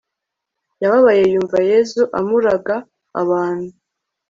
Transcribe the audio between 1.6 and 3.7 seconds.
yezu, amuraga abantu